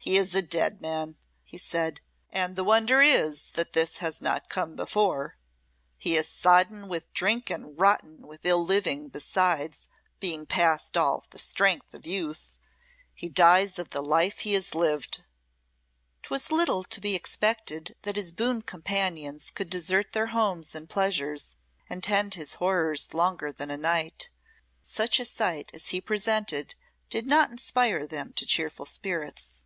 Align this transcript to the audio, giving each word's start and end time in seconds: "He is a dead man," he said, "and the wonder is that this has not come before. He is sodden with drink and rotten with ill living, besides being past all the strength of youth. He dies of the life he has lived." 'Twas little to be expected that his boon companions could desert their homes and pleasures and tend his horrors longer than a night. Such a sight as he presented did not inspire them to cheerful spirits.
"He 0.00 0.16
is 0.16 0.34
a 0.34 0.40
dead 0.40 0.80
man," 0.80 1.18
he 1.44 1.58
said, 1.58 2.00
"and 2.30 2.56
the 2.56 2.64
wonder 2.64 3.02
is 3.02 3.50
that 3.50 3.74
this 3.74 3.98
has 3.98 4.22
not 4.22 4.48
come 4.48 4.74
before. 4.74 5.36
He 5.98 6.16
is 6.16 6.26
sodden 6.26 6.88
with 6.88 7.12
drink 7.12 7.50
and 7.50 7.78
rotten 7.78 8.26
with 8.26 8.46
ill 8.46 8.64
living, 8.64 9.10
besides 9.10 9.86
being 10.18 10.46
past 10.46 10.96
all 10.96 11.26
the 11.28 11.38
strength 11.38 11.92
of 11.92 12.06
youth. 12.06 12.56
He 13.12 13.28
dies 13.28 13.78
of 13.78 13.90
the 13.90 14.00
life 14.02 14.38
he 14.38 14.54
has 14.54 14.74
lived." 14.74 15.24
'Twas 16.22 16.50
little 16.50 16.84
to 16.84 17.02
be 17.02 17.14
expected 17.14 17.94
that 18.00 18.16
his 18.16 18.32
boon 18.32 18.62
companions 18.62 19.50
could 19.50 19.68
desert 19.68 20.12
their 20.12 20.28
homes 20.28 20.74
and 20.74 20.88
pleasures 20.88 21.54
and 21.90 22.02
tend 22.02 22.32
his 22.32 22.54
horrors 22.54 23.12
longer 23.12 23.52
than 23.52 23.70
a 23.70 23.76
night. 23.76 24.30
Such 24.82 25.20
a 25.20 25.26
sight 25.26 25.70
as 25.74 25.90
he 25.90 26.00
presented 26.00 26.76
did 27.10 27.26
not 27.26 27.50
inspire 27.50 28.06
them 28.06 28.32
to 28.36 28.46
cheerful 28.46 28.86
spirits. 28.86 29.64